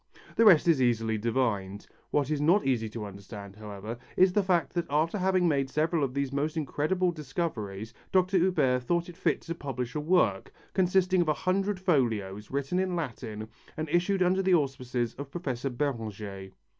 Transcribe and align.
The 0.35 0.45
rest 0.45 0.67
is 0.67 0.81
easily 0.81 1.19
divined. 1.19 1.85
What 2.09 2.31
is 2.31 2.41
not 2.41 2.65
easy 2.65 2.89
to 2.89 3.05
understand, 3.05 3.55
however, 3.57 3.99
is 4.17 4.33
the 4.33 4.41
fact 4.41 4.73
that 4.73 4.87
after 4.89 5.19
having 5.19 5.47
made 5.47 5.69
several 5.69 6.03
of 6.03 6.15
these 6.15 6.31
most 6.33 6.57
incredible 6.57 7.11
discoveries 7.11 7.93
Dr. 8.11 8.39
Huber 8.39 8.79
thought 8.79 9.05
fit 9.15 9.41
to 9.41 9.53
publish 9.53 9.93
a 9.93 9.99
work, 9.99 10.51
consisting 10.73 11.21
of 11.21 11.29
a 11.29 11.33
hundred 11.35 11.79
folios, 11.79 12.49
written 12.49 12.79
in 12.79 12.95
Latin 12.95 13.47
and 13.77 13.87
issued 13.89 14.23
under 14.23 14.41
the 14.41 14.55
auspices 14.55 15.13
of 15.19 15.29
Professor 15.29 15.69
Béranger. 15.69 16.49